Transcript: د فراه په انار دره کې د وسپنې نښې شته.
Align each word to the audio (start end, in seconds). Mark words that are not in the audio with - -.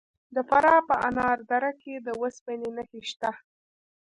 د 0.35 0.37
فراه 0.49 0.81
په 0.89 0.95
انار 1.07 1.37
دره 1.51 1.71
کې 1.81 1.93
د 2.05 2.07
وسپنې 2.21 2.69
نښې 2.77 3.01
شته. 3.09 3.31